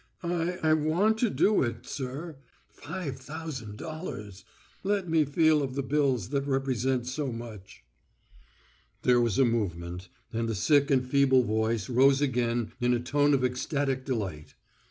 [0.23, 2.37] "I—I want to do it, sir.
[2.71, 4.43] Five thousand dollars!
[4.83, 7.83] Let me feel of the bills that represent so much."
[9.03, 13.35] There was a movement, and the sick and feeble voice rose again in a tone
[13.35, 14.55] of ecstatic delight.